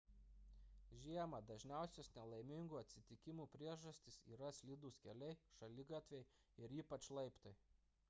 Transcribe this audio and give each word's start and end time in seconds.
žiemą 1.01 1.39
dažniausios 1.51 2.09
nelaimingų 2.15 2.81
atsitikimų 2.81 3.47
priežastys 3.59 4.19
yra 4.35 4.53
slidūs 4.63 5.01
keliai 5.07 5.39
šaligatviai 5.61 6.29
ir 6.67 6.79
ypač 6.83 7.17
laiptai 7.21 7.59